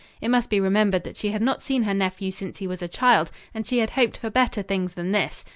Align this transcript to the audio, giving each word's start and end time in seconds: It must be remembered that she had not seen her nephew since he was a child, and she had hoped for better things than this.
It 0.19 0.29
must 0.31 0.49
be 0.49 0.59
remembered 0.59 1.03
that 1.03 1.15
she 1.15 1.29
had 1.29 1.43
not 1.43 1.61
seen 1.61 1.83
her 1.83 1.93
nephew 1.93 2.31
since 2.31 2.57
he 2.57 2.65
was 2.65 2.81
a 2.81 2.87
child, 2.87 3.29
and 3.53 3.67
she 3.67 3.77
had 3.77 3.91
hoped 3.91 4.17
for 4.17 4.31
better 4.31 4.63
things 4.63 4.95
than 4.95 5.11
this. 5.11 5.45